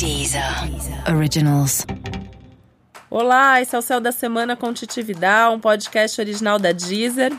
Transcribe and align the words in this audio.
Deezer 0.00 0.42
Originals. 1.14 1.86
Olá, 3.10 3.60
esse 3.60 3.76
é 3.76 3.78
o 3.78 3.82
Céu 3.82 4.00
da 4.00 4.10
Semana 4.10 4.56
com 4.56 4.72
Titi 4.72 5.02
Vidal, 5.02 5.52
um 5.52 5.60
podcast 5.60 6.18
original 6.18 6.58
da 6.58 6.72
Deezer. 6.72 7.30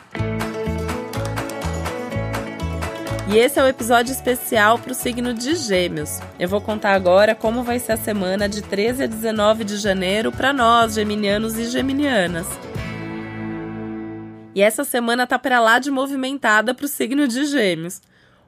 E 3.34 3.36
esse 3.36 3.60
é 3.60 3.64
o 3.64 3.68
episódio 3.68 4.12
especial 4.12 4.78
para 4.78 4.92
o 4.92 4.94
signo 4.94 5.34
de 5.34 5.56
Gêmeos. 5.56 6.20
Eu 6.40 6.48
vou 6.48 6.62
contar 6.62 6.94
agora 6.94 7.34
como 7.34 7.64
vai 7.64 7.80
ser 7.80 7.94
a 7.94 7.98
semana 7.98 8.48
de 8.48 8.62
13 8.62 9.06
a 9.06 9.08
19 9.08 9.64
de 9.64 9.78
janeiro 9.78 10.32
para 10.32 10.54
nós, 10.54 10.94
geminianos 10.94 11.58
e 11.58 11.68
geminianas. 11.68 12.46
E 14.54 14.62
essa 14.62 14.84
semana 14.84 15.26
tá 15.26 15.40
para 15.40 15.60
lá 15.60 15.80
de 15.80 15.90
movimentada 15.90 16.76
para 16.76 16.86
o 16.86 16.88
signo 16.88 17.28
de 17.28 17.44
Gêmeos. 17.46 18.04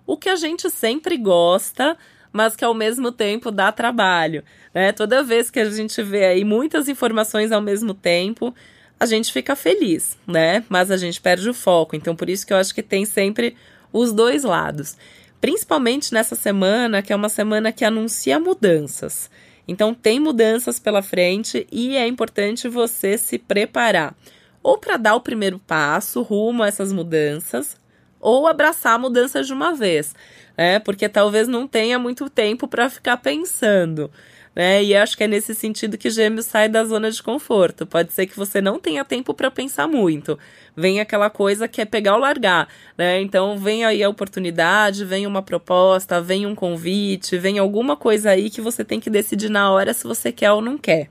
O 0.06 0.18
que 0.18 0.30
a 0.30 0.36
gente 0.36 0.70
sempre 0.70 1.18
gosta, 1.18 1.98
mas 2.34 2.56
que 2.56 2.66
ao 2.66 2.74
mesmo 2.74 3.12
tempo 3.12 3.52
dá 3.52 3.72
trabalho. 3.72 4.44
Né? 4.74 4.92
Toda 4.92 5.24
vez 5.24 5.52
que 5.52 5.60
a 5.60 5.70
gente 5.70 6.02
vê 6.02 6.26
aí 6.26 6.44
muitas 6.44 6.90
informações 6.90 7.52
ao 7.52 7.62
mesmo 7.62 7.94
tempo, 7.94 8.54
a 9.00 9.06
gente 9.06 9.32
fica 9.32 9.56
feliz, 9.56 10.18
né? 10.26 10.64
Mas 10.68 10.90
a 10.90 10.98
gente 10.98 11.22
perde 11.22 11.48
o 11.50 11.54
foco. 11.54 11.96
Então, 11.96 12.16
por 12.16 12.30
isso 12.30 12.46
que 12.46 12.52
eu 12.52 12.58
acho 12.58 12.74
que 12.74 12.82
tem 12.82 13.06
sempre 13.06 13.56
os 13.92 14.12
dois 14.12 14.44
lados. 14.44 14.98
Principalmente 15.40 16.14
nessa 16.14 16.36
semana, 16.36 17.02
que 17.02 17.14
é 17.14 17.16
uma 17.16 17.30
semana 17.30 17.72
que 17.72 17.86
anuncia 17.86 18.40
mudanças. 18.40 19.30
Então, 19.68 19.94
tem 19.94 20.20
mudanças 20.20 20.80
pela 20.80 21.02
frente 21.02 21.68
e 21.72 21.96
é 21.96 22.08
importante 22.08 22.68
você 22.68 23.18
se 23.18 23.38
preparar. 23.38 24.16
Ou 24.62 24.78
para 24.78 24.98
dar 24.98 25.16
o 25.16 25.22
primeiro 25.22 25.60
passo 25.60 26.22
rumo 26.22 26.64
a 26.64 26.68
essas 26.68 26.94
mudanças, 26.94 27.78
ou 28.24 28.48
abraçar 28.48 28.94
a 28.94 28.98
mudança 28.98 29.44
de 29.44 29.54
uma 29.54 29.76
vez 29.76 30.16
né? 30.58 30.80
Porque 30.80 31.10
talvez 31.10 31.48
não 31.48 31.68
tenha 31.68 32.00
muito 32.00 32.30
tempo 32.30 32.68
para 32.68 32.90
ficar 32.90 33.18
pensando. 33.18 34.10
Né? 34.56 34.84
E 34.84 34.96
acho 34.96 35.18
que 35.18 35.24
é 35.24 35.28
nesse 35.28 35.56
sentido 35.56 35.98
que 35.98 36.12
Gêmeos 36.12 36.46
sai 36.46 36.70
da 36.70 36.84
zona 36.84 37.10
de 37.10 37.24
conforto. 37.24 37.88
Pode 37.88 38.14
ser 38.14 38.28
que 38.28 38.38
você 38.38 38.62
não 38.62 38.80
tenha 38.80 39.04
tempo 39.04 39.34
para 39.34 39.50
pensar 39.50 39.88
muito. 39.88 40.38
Vem 40.76 41.00
aquela 41.00 41.28
coisa 41.30 41.68
que 41.68 41.82
é 41.82 41.86
pegar 41.86 42.14
ou 42.14 42.20
largar, 42.20 42.68
né? 42.96 43.20
Então 43.20 43.58
vem 43.58 43.84
aí 43.84 44.04
a 44.04 44.10
oportunidade, 44.10 45.06
vem 45.06 45.26
uma 45.26 45.42
proposta, 45.42 46.22
vem 46.22 46.46
um 46.46 46.54
convite, 46.54 47.38
vem 47.38 47.58
alguma 47.58 47.98
coisa 47.98 48.30
aí 48.30 48.50
que 48.50 48.62
você 48.62 48.84
tem 48.86 49.00
que 49.00 49.10
decidir 49.10 49.50
na 49.50 49.72
hora 49.72 49.94
se 49.94 50.04
você 50.04 50.32
quer 50.32 50.52
ou 50.52 50.62
não 50.62 50.78
quer. 50.78 51.10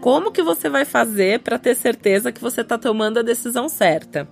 Como 0.00 0.30
que 0.30 0.42
você 0.42 0.68
vai 0.68 0.84
fazer 0.84 1.40
para 1.40 1.58
ter 1.58 1.74
certeza 1.74 2.30
que 2.30 2.40
você 2.40 2.60
está 2.60 2.78
tomando 2.78 3.18
a 3.18 3.22
decisão 3.22 3.68
certa? 3.68 4.28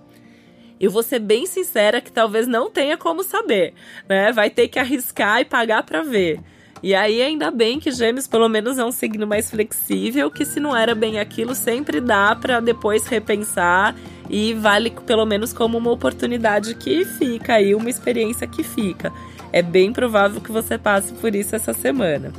Eu 0.79 0.89
vou 0.89 1.03
ser 1.03 1.19
bem 1.19 1.45
sincera 1.45 1.99
que 1.99 2.11
talvez 2.11 2.47
não 2.47 2.69
tenha 2.69 2.95
como 2.95 3.23
saber, 3.23 3.73
né? 4.07 4.31
Vai 4.31 4.49
ter 4.49 4.69
que 4.69 4.79
arriscar 4.79 5.41
e 5.41 5.45
pagar 5.45 5.83
para 5.83 6.03
ver. 6.03 6.39
E 6.81 6.93
aí, 6.93 7.21
ainda 7.21 7.49
bem 7.49 7.79
que 7.79 7.91
Gêmeos, 7.91 8.27
pelo 8.27 8.47
menos, 8.47 8.77
é 8.77 8.85
um 8.85 8.91
signo 8.91 9.25
mais 9.25 9.49
flexível, 9.49 10.29
que 10.29 10.45
se 10.45 10.59
não 10.59 10.77
era 10.77 10.93
bem 10.93 11.19
aquilo, 11.19 11.55
sempre 11.55 11.99
dá 11.99 12.35
para 12.35 12.59
depois 12.59 13.07
repensar 13.07 13.95
e 14.29 14.53
vale 14.53 14.91
pelo 15.05 15.25
menos 15.25 15.51
como 15.51 15.77
uma 15.77 15.91
oportunidade 15.91 16.75
que 16.75 17.03
fica 17.03 17.55
aí, 17.55 17.73
uma 17.73 17.89
experiência 17.89 18.47
que 18.47 18.63
fica. 18.63 19.11
É 19.51 19.61
bem 19.61 19.91
provável 19.91 20.39
que 20.39 20.51
você 20.51 20.77
passe 20.77 21.11
por 21.13 21.33
isso 21.33 21.55
essa 21.55 21.73
semana. 21.73 22.31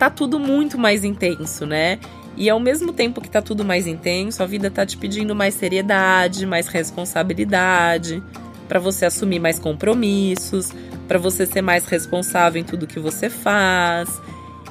Tá 0.00 0.08
tudo 0.08 0.40
muito 0.40 0.78
mais 0.78 1.04
intenso, 1.04 1.66
né? 1.66 1.98
E 2.34 2.48
ao 2.48 2.58
mesmo 2.58 2.90
tempo 2.90 3.20
que 3.20 3.28
tá 3.28 3.42
tudo 3.42 3.62
mais 3.66 3.86
intenso, 3.86 4.42
a 4.42 4.46
vida 4.46 4.70
tá 4.70 4.86
te 4.86 4.96
pedindo 4.96 5.34
mais 5.34 5.52
seriedade, 5.52 6.46
mais 6.46 6.68
responsabilidade, 6.68 8.22
para 8.66 8.80
você 8.80 9.04
assumir 9.04 9.38
mais 9.38 9.58
compromissos, 9.58 10.72
para 11.06 11.18
você 11.18 11.44
ser 11.44 11.60
mais 11.60 11.84
responsável 11.84 12.58
em 12.58 12.64
tudo 12.64 12.86
que 12.86 12.98
você 12.98 13.28
faz. 13.28 14.08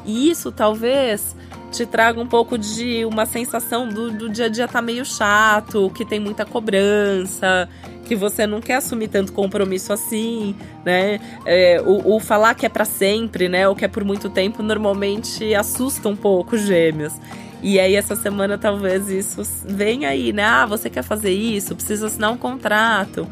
E 0.03 0.31
isso 0.31 0.52
talvez 0.52 1.36
te 1.71 1.86
traga 1.86 2.19
um 2.19 2.27
pouco 2.27 2.58
de 2.58 3.05
uma 3.05 3.27
sensação 3.27 3.87
do, 3.87 4.09
do 4.09 4.30
dia 4.30 4.45
a 4.45 4.49
dia 4.49 4.67
tá 4.67 4.82
meio 4.82 5.05
chato, 5.05 5.92
que 5.93 6.03
tem 6.03 6.20
muita 6.20 6.43
cobrança, 6.43 7.70
que 8.09 8.15
você 8.15 8.47
não 8.47 8.59
quer 8.59 8.77
assumir 8.77 9.08
tanto 9.08 9.31
compromisso 9.31 9.93
assim, 9.93 10.55
né? 10.83 11.20
É, 11.45 11.80
o, 11.80 12.15
o, 12.15 12.20
falar 12.20 12.55
que 12.55 12.65
é 12.65 12.70
para 12.70 12.83
sempre, 12.83 13.47
né? 13.47 13.70
Ou 13.70 13.75
que 13.75 13.86
é 13.86 13.87
por 13.87 14.03
muito 14.03 14.31
tempo, 14.31 14.64
normalmente 14.64 15.53
assusta 15.53 16.09
um 16.09 16.15
pouco 16.15 16.55
os 16.55 16.64
gêmeos. 16.64 17.14
E 17.61 17.80
aí, 17.80 17.93
essa 17.93 18.15
semana, 18.15 18.58
talvez 18.58 19.09
isso 19.09 19.43
venha 19.64 20.09
aí, 20.09 20.33
né? 20.33 20.43
Ah, 20.43 20.65
você 20.65 20.89
quer 20.89 21.03
fazer 21.03 21.30
isso? 21.30 21.75
Precisa 21.75 22.08
assinar 22.08 22.31
um 22.31 22.37
contrato. 22.37 23.27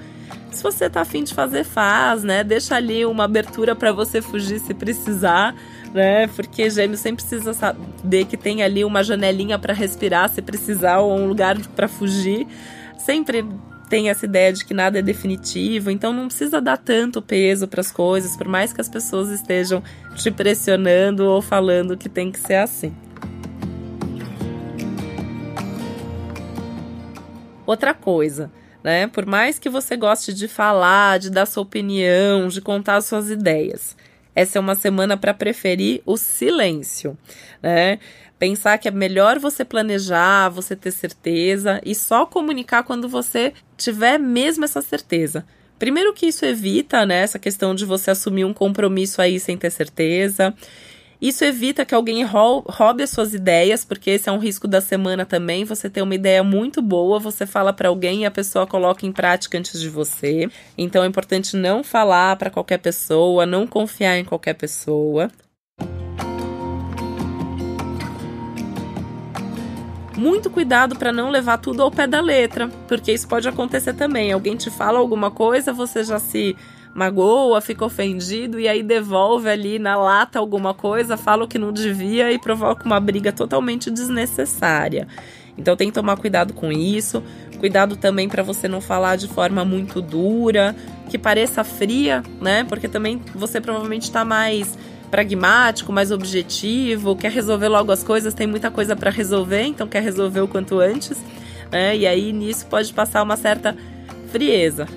Se 0.51 0.61
você 0.61 0.87
tá 0.87 1.01
afim 1.01 1.23
de 1.23 1.33
fazer, 1.33 1.63
faz, 1.63 2.23
né? 2.23 2.43
Deixa 2.43 2.75
ali 2.75 3.03
uma 3.03 3.23
abertura 3.23 3.75
para 3.75 3.91
você 3.91 4.21
fugir 4.21 4.59
se 4.59 4.75
precisar, 4.75 5.55
né? 5.91 6.27
Porque 6.27 6.69
gêmeo 6.69 6.97
sempre 6.97 7.25
precisa 7.25 7.51
saber 7.51 8.25
que 8.25 8.37
tem 8.37 8.61
ali 8.61 8.85
uma 8.85 9.03
janelinha 9.03 9.57
para 9.57 9.73
respirar 9.73 10.29
se 10.29 10.39
precisar 10.39 10.99
ou 10.99 11.17
um 11.17 11.27
lugar 11.27 11.57
para 11.75 11.87
fugir. 11.87 12.45
Sempre 12.99 13.43
tem 13.89 14.09
essa 14.09 14.25
ideia 14.25 14.51
de 14.51 14.65
que 14.65 14.73
nada 14.73 14.99
é 14.99 15.01
definitivo, 15.01 15.89
então 15.89 16.11
não 16.11 16.27
precisa 16.27 16.59
dar 16.61 16.77
tanto 16.77 17.21
peso 17.21 17.67
para 17.67 17.81
as 17.81 17.91
coisas, 17.91 18.35
por 18.35 18.47
mais 18.47 18.73
que 18.73 18.81
as 18.81 18.89
pessoas 18.89 19.29
estejam 19.29 19.81
te 20.15 20.29
pressionando 20.29 21.25
ou 21.25 21.41
falando 21.41 21.97
que 21.97 22.09
tem 22.09 22.31
que 22.31 22.39
ser 22.39 22.55
assim. 22.55 22.93
Outra 27.65 27.93
coisa, 27.93 28.51
né? 28.83 29.07
Por 29.07 29.25
mais 29.25 29.59
que 29.59 29.69
você 29.69 29.97
goste 29.97 30.33
de 30.33 30.47
falar, 30.47 31.19
de 31.19 31.29
dar 31.29 31.45
sua 31.45 31.63
opinião, 31.63 32.47
de 32.47 32.61
contar 32.61 33.01
suas 33.01 33.29
ideias, 33.29 33.95
essa 34.37 34.59
é 34.59 34.61
uma 34.61 34.75
semana 34.75 35.17
para 35.17 35.33
preferir 35.33 36.03
o 36.05 36.15
silêncio, 36.15 37.17
né? 37.59 37.97
Pensar 38.37 38.77
que 38.77 38.87
é 38.87 38.91
melhor 38.91 39.39
você 39.39 39.65
planejar, 39.65 40.49
você 40.49 40.75
ter 40.75 40.91
certeza 40.91 41.81
e 41.83 41.95
só 41.95 42.23
comunicar 42.23 42.83
quando 42.83 43.09
você 43.09 43.51
tiver 43.75 44.19
mesmo 44.19 44.63
essa 44.63 44.79
certeza. 44.79 45.43
Primeiro 45.79 46.13
que 46.13 46.27
isso 46.27 46.45
evita, 46.45 47.03
né, 47.03 47.23
essa 47.23 47.39
questão 47.39 47.73
de 47.73 47.83
você 47.83 48.11
assumir 48.11 48.45
um 48.45 48.53
compromisso 48.53 49.23
aí 49.23 49.39
sem 49.39 49.57
ter 49.57 49.71
certeza. 49.71 50.53
Isso 51.19 51.43
evita 51.43 51.83
que 51.83 51.95
alguém 51.95 52.23
roube 52.23 53.01
as 53.01 53.09
suas 53.09 53.33
ideias, 53.33 53.83
porque 53.83 54.11
esse 54.11 54.29
é 54.29 54.31
um 54.31 54.37
risco 54.37 54.67
da 54.67 54.79
semana 54.79 55.25
também. 55.25 55.65
Você 55.65 55.89
tem 55.89 56.03
uma 56.03 56.13
ideia 56.13 56.43
muito 56.43 56.79
boa, 56.79 57.19
você 57.19 57.45
fala 57.45 57.73
para 57.73 57.89
alguém 57.89 58.21
e 58.21 58.25
a 58.25 58.31
pessoa 58.31 58.67
coloca 58.67 59.05
em 59.05 59.11
prática 59.11 59.57
antes 59.57 59.79
de 59.81 59.89
você. 59.89 60.47
Então 60.77 61.03
é 61.03 61.07
importante 61.07 61.57
não 61.57 61.83
falar 61.83 62.35
para 62.35 62.51
qualquer 62.51 62.77
pessoa, 62.77 63.47
não 63.47 63.65
confiar 63.65 64.17
em 64.19 64.23
qualquer 64.23 64.53
pessoa. 64.53 65.31
Muito 70.15 70.49
cuidado 70.49 70.95
para 70.95 71.11
não 71.11 71.29
levar 71.29 71.57
tudo 71.57 71.81
ao 71.83 71.91
pé 71.91 72.07
da 72.07 72.21
letra, 72.21 72.69
porque 72.87 73.11
isso 73.11 73.27
pode 73.27 73.47
acontecer 73.47 73.93
também. 73.93 74.31
Alguém 74.31 74.55
te 74.55 74.69
fala 74.69 74.97
alguma 74.99 75.29
coisa, 75.29 75.73
você 75.73 76.03
já 76.03 76.19
se 76.19 76.55
magoa, 76.97 77.61
fica 77.61 77.85
ofendido 77.85 78.59
e 78.59 78.67
aí 78.67 78.81
devolve 78.81 79.47
ali 79.47 79.77
na 79.77 79.95
lata 79.95 80.39
alguma 80.39 80.73
coisa, 80.73 81.15
fala 81.15 81.43
o 81.43 81.47
que 81.47 81.59
não 81.59 81.71
devia 81.71 82.31
e 82.31 82.39
provoca 82.39 82.83
uma 82.85 82.99
briga 82.99 83.31
totalmente 83.31 83.91
desnecessária. 83.91 85.07
Então 85.55 85.75
tem 85.75 85.89
que 85.89 85.93
tomar 85.93 86.17
cuidado 86.17 86.53
com 86.53 86.71
isso. 86.71 87.21
Cuidado 87.59 87.95
também 87.97 88.27
para 88.27 88.41
você 88.41 88.67
não 88.67 88.81
falar 88.81 89.15
de 89.15 89.27
forma 89.27 89.63
muito 89.63 90.01
dura, 90.01 90.75
que 91.07 91.19
pareça 91.19 91.63
fria, 91.63 92.23
né? 92.41 92.63
Porque 92.63 92.87
também 92.87 93.21
você 93.35 93.61
provavelmente 93.61 94.03
está 94.03 94.25
mais 94.25 94.75
pragmático, 95.11 95.93
mais 95.93 96.11
objetivo, 96.11 97.15
quer 97.15 97.31
resolver 97.31 97.67
logo 97.67 97.91
as 97.91 98.03
coisas, 98.03 98.33
tem 98.33 98.47
muita 98.47 98.71
coisa 98.71 98.95
para 98.95 99.11
resolver, 99.11 99.63
então 99.63 99.87
quer 99.87 100.01
resolver 100.01 100.41
o 100.41 100.47
quanto 100.47 100.79
antes, 100.79 101.17
né? 101.71 101.95
E 101.95 102.07
aí 102.07 102.33
nisso 102.33 102.65
pode 102.65 102.91
passar 102.91 103.21
uma 103.21 103.37
certa 103.37 103.77
frieza. 104.31 104.87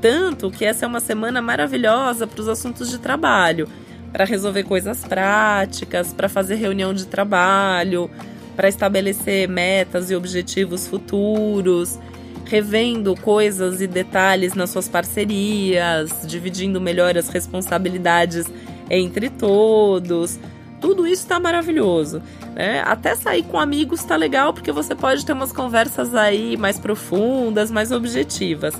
Tanto 0.00 0.50
que 0.50 0.64
essa 0.64 0.84
é 0.84 0.88
uma 0.88 1.00
semana 1.00 1.42
maravilhosa 1.42 2.26
para 2.26 2.40
os 2.40 2.48
assuntos 2.48 2.90
de 2.90 2.98
trabalho, 2.98 3.68
para 4.12 4.24
resolver 4.24 4.64
coisas 4.64 5.04
práticas, 5.04 6.12
para 6.12 6.28
fazer 6.28 6.54
reunião 6.54 6.94
de 6.94 7.06
trabalho, 7.06 8.10
para 8.56 8.68
estabelecer 8.68 9.48
metas 9.48 10.10
e 10.10 10.14
objetivos 10.14 10.86
futuros, 10.86 11.98
revendo 12.46 13.14
coisas 13.14 13.80
e 13.80 13.86
detalhes 13.86 14.54
nas 14.54 14.70
suas 14.70 14.88
parcerias, 14.88 16.10
dividindo 16.26 16.80
melhor 16.80 17.16
as 17.16 17.28
responsabilidades 17.28 18.46
entre 18.88 19.30
todos. 19.30 20.38
Tudo 20.80 21.06
isso 21.06 21.22
está 21.22 21.38
maravilhoso. 21.38 22.22
Né? 22.54 22.82
Até 22.84 23.14
sair 23.14 23.42
com 23.44 23.60
amigos 23.60 24.00
está 24.00 24.16
legal 24.16 24.52
porque 24.52 24.72
você 24.72 24.94
pode 24.94 25.24
ter 25.24 25.32
umas 25.32 25.52
conversas 25.52 26.14
aí 26.14 26.56
mais 26.56 26.78
profundas, 26.78 27.70
mais 27.70 27.92
objetivas. 27.92 28.74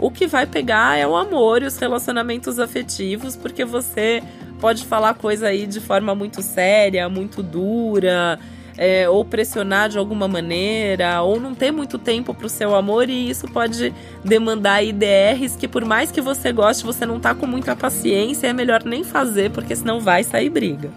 O 0.00 0.10
que 0.10 0.26
vai 0.26 0.46
pegar 0.46 0.96
é 0.96 1.06
o 1.06 1.14
amor 1.14 1.62
e 1.62 1.66
os 1.66 1.76
relacionamentos 1.76 2.58
afetivos, 2.58 3.36
porque 3.36 3.66
você 3.66 4.22
pode 4.58 4.86
falar 4.86 5.12
coisa 5.12 5.48
aí 5.48 5.66
de 5.66 5.78
forma 5.78 6.14
muito 6.14 6.40
séria, 6.40 7.06
muito 7.06 7.42
dura, 7.42 8.38
é, 8.78 9.06
ou 9.10 9.22
pressionar 9.26 9.90
de 9.90 9.98
alguma 9.98 10.26
maneira, 10.26 11.20
ou 11.20 11.38
não 11.38 11.54
ter 11.54 11.70
muito 11.70 11.98
tempo 11.98 12.32
para 12.32 12.46
o 12.46 12.48
seu 12.48 12.74
amor, 12.74 13.10
e 13.10 13.28
isso 13.28 13.46
pode 13.48 13.92
demandar 14.24 14.82
IDRs 14.82 15.54
que, 15.54 15.68
por 15.68 15.84
mais 15.84 16.10
que 16.10 16.22
você 16.22 16.50
goste, 16.50 16.82
você 16.82 17.04
não 17.04 17.20
tá 17.20 17.34
com 17.34 17.46
muita 17.46 17.76
paciência, 17.76 18.46
é 18.46 18.54
melhor 18.54 18.82
nem 18.82 19.04
fazer, 19.04 19.50
porque 19.50 19.76
senão 19.76 20.00
vai 20.00 20.24
sair 20.24 20.48
briga. 20.48 20.90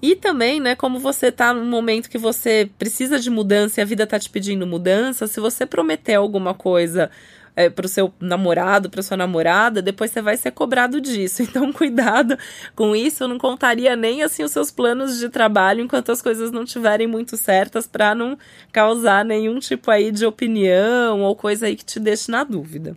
E 0.00 0.14
também, 0.14 0.60
né, 0.60 0.76
como 0.76 0.98
você 0.98 1.32
tá 1.32 1.52
num 1.52 1.64
momento 1.64 2.08
que 2.08 2.18
você 2.18 2.70
precisa 2.78 3.18
de 3.18 3.30
mudança 3.30 3.80
e 3.80 3.82
a 3.82 3.84
vida 3.84 4.06
tá 4.06 4.18
te 4.18 4.30
pedindo 4.30 4.66
mudança, 4.66 5.26
se 5.26 5.40
você 5.40 5.66
prometer 5.66 6.14
alguma 6.14 6.54
coisa 6.54 7.10
é, 7.56 7.68
pro 7.68 7.88
seu 7.88 8.14
namorado, 8.20 8.88
pra 8.88 9.02
sua 9.02 9.16
namorada, 9.16 9.82
depois 9.82 10.12
você 10.12 10.22
vai 10.22 10.36
ser 10.36 10.52
cobrado 10.52 11.00
disso. 11.00 11.42
Então, 11.48 11.72
cuidado 11.72 12.38
com 12.76 12.94
isso. 12.94 13.24
Eu 13.24 13.28
não 13.28 13.38
contaria 13.38 13.96
nem 13.96 14.22
assim 14.22 14.44
os 14.44 14.52
seus 14.52 14.70
planos 14.70 15.18
de 15.18 15.28
trabalho 15.28 15.82
enquanto 15.82 16.12
as 16.12 16.22
coisas 16.22 16.52
não 16.52 16.62
estiverem 16.62 17.08
muito 17.08 17.36
certas 17.36 17.86
para 17.86 18.14
não 18.14 18.38
causar 18.70 19.24
nenhum 19.24 19.58
tipo 19.58 19.90
aí 19.90 20.12
de 20.12 20.24
opinião 20.24 21.22
ou 21.22 21.34
coisa 21.34 21.66
aí 21.66 21.74
que 21.74 21.84
te 21.84 21.98
deixe 21.98 22.30
na 22.30 22.44
dúvida. 22.44 22.96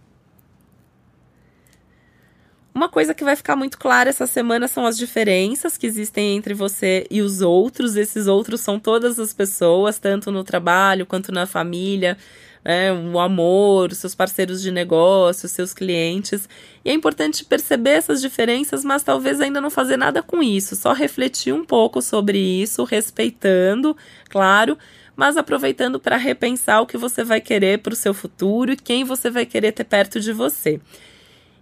Uma 2.82 2.90
coisa 2.90 3.14
que 3.14 3.24
vai 3.24 3.36
ficar 3.36 3.56
muito 3.56 3.78
clara 3.78 4.10
essa 4.10 4.26
semana 4.26 4.68
são 4.68 4.88
as 4.88 4.98
diferenças 4.98 5.78
que 5.78 5.86
existem 5.86 6.36
entre 6.36 6.56
você 6.56 7.06
e 7.12 7.22
os 7.22 7.40
outros. 7.40 7.96
Esses 7.96 8.26
outros 8.26 8.60
são 8.62 8.80
todas 8.80 9.20
as 9.20 9.32
pessoas, 9.32 10.00
tanto 10.00 10.32
no 10.32 10.44
trabalho 10.44 11.06
quanto 11.06 11.32
na 11.32 11.46
família, 11.46 12.18
né? 12.66 12.92
o 12.92 13.20
amor, 13.20 13.94
seus 13.94 14.16
parceiros 14.16 14.64
de 14.64 14.72
negócio, 14.72 15.48
seus 15.48 15.76
clientes. 15.76 16.50
E 16.84 16.90
é 16.90 16.94
importante 16.94 17.46
perceber 17.46 17.92
essas 17.92 18.20
diferenças, 18.20 18.84
mas 18.84 19.04
talvez 19.04 19.40
ainda 19.40 19.62
não 19.62 19.70
fazer 19.70 19.96
nada 19.96 20.24
com 20.24 20.42
isso, 20.42 20.76
só 20.76 20.92
refletir 20.92 21.54
um 21.54 21.64
pouco 21.64 22.02
sobre 22.02 22.40
isso, 22.40 22.84
respeitando, 22.84 23.96
claro, 24.28 24.76
mas 25.16 25.38
aproveitando 25.38 26.00
para 26.00 26.18
repensar 26.18 26.82
o 26.82 26.88
que 26.88 26.98
você 26.98 27.24
vai 27.24 27.42
querer 27.42 27.78
para 27.78 27.94
o 27.94 27.96
seu 27.96 28.12
futuro 28.12 28.72
e 28.72 28.76
quem 28.76 29.04
você 29.04 29.30
vai 29.30 29.46
querer 29.46 29.72
ter 29.72 29.84
perto 29.84 30.20
de 30.20 30.34
você 30.34 30.82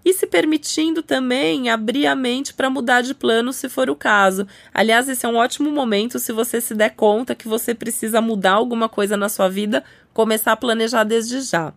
e 0.04 0.14
se 0.14 0.26
permitindo 0.26 1.04
também 1.04 1.70
abrir 1.70 2.08
a 2.08 2.16
mente 2.16 2.54
para 2.54 2.70
mudar 2.70 3.02
de 3.02 3.14
plano 3.14 3.52
se 3.52 3.68
for 3.68 3.90
o 3.90 3.96
caso. 3.96 4.48
Aliás, 4.74 5.10
esse 5.10 5.26
é 5.26 5.30
um 5.30 5.36
ótimo 5.36 5.70
momento 5.72 6.20
se 6.20 6.32
você 6.32 6.62
se 6.62 6.74
der 6.74 6.92
conta 6.92 7.36
que 7.36 7.48
você 7.48 7.74
precisa 7.74 8.22
mudar 8.22 8.54
alguma 8.54 8.88
coisa 8.88 9.18
na 9.18 9.30
sua 9.30 9.50
vida, 9.50 9.84
começar 10.14 10.54
a 10.54 10.58
planejar 10.58 11.04
desde 11.04 11.42
já. 11.42 11.74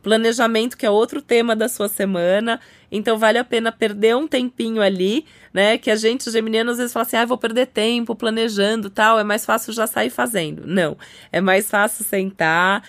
Planejamento, 0.00 0.76
que 0.76 0.86
é 0.86 0.90
outro 0.90 1.20
tema 1.20 1.56
da 1.56 1.68
sua 1.68 1.88
semana, 1.88 2.60
então 2.90 3.18
vale 3.18 3.36
a 3.36 3.44
pena 3.44 3.72
perder 3.72 4.16
um 4.16 4.28
tempinho 4.28 4.80
ali, 4.80 5.26
né? 5.52 5.76
Que 5.76 5.90
a 5.90 5.96
gente, 5.96 6.30
geminiano, 6.30 6.70
às 6.70 6.78
vezes 6.78 6.92
fala 6.92 7.04
assim: 7.04 7.16
ah, 7.16 7.26
vou 7.26 7.36
perder 7.36 7.66
tempo 7.66 8.14
planejando 8.14 8.88
tal, 8.88 9.18
é 9.18 9.24
mais 9.24 9.44
fácil 9.44 9.72
já 9.72 9.88
sair 9.88 10.08
fazendo. 10.08 10.62
Não, 10.64 10.96
é 11.32 11.40
mais 11.40 11.68
fácil 11.68 12.04
sentar, 12.04 12.84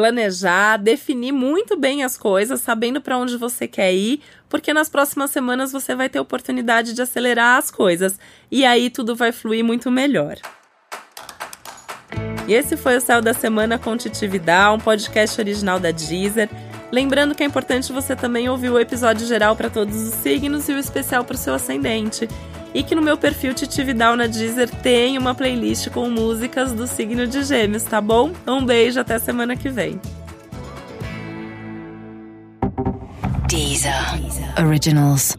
planejar, 0.00 0.78
definir 0.78 1.30
muito 1.30 1.76
bem 1.76 2.02
as 2.02 2.16
coisas, 2.16 2.62
sabendo 2.62 3.02
para 3.02 3.18
onde 3.18 3.36
você 3.36 3.68
quer 3.68 3.92
ir, 3.92 4.22
porque 4.48 4.72
nas 4.72 4.88
próximas 4.88 5.30
semanas 5.30 5.72
você 5.72 5.94
vai 5.94 6.08
ter 6.08 6.18
oportunidade 6.18 6.94
de 6.94 7.02
acelerar 7.02 7.58
as 7.58 7.70
coisas 7.70 8.18
e 8.50 8.64
aí 8.64 8.88
tudo 8.88 9.14
vai 9.14 9.30
fluir 9.30 9.62
muito 9.62 9.90
melhor. 9.90 10.38
E 12.48 12.54
esse 12.54 12.78
foi 12.78 12.96
o 12.96 13.00
Céu 13.00 13.20
da 13.20 13.34
Semana 13.34 13.78
com 13.78 13.94
Titividade, 13.94 14.74
um 14.74 14.80
podcast 14.80 15.38
original 15.38 15.78
da 15.78 15.90
Deezer. 15.90 16.48
Lembrando 16.90 17.34
que 17.34 17.42
é 17.42 17.46
importante 17.46 17.92
você 17.92 18.16
também 18.16 18.48
ouvir 18.48 18.70
o 18.70 18.80
episódio 18.80 19.26
geral 19.26 19.54
para 19.54 19.68
todos 19.68 19.94
os 19.94 20.14
signos 20.14 20.66
e 20.70 20.72
o 20.72 20.78
especial 20.78 21.24
para 21.24 21.34
o 21.34 21.38
seu 21.38 21.52
ascendente 21.52 22.26
e 22.74 22.82
que 22.82 22.94
no 22.94 23.02
meu 23.02 23.16
perfil 23.16 23.54
Titividal 23.54 24.16
na 24.16 24.26
Deezer 24.26 24.68
tem 24.68 25.18
uma 25.18 25.34
playlist 25.34 25.90
com 25.90 26.08
músicas 26.08 26.72
do 26.72 26.86
signo 26.86 27.26
de 27.26 27.42
Gêmeos, 27.42 27.82
tá 27.82 28.00
bom? 28.00 28.32
Um 28.46 28.64
beijo, 28.64 29.00
até 29.00 29.18
semana 29.18 29.56
que 29.56 29.68
vem. 29.68 30.00
Deezer. 33.48 33.92
Originals. 34.64 35.36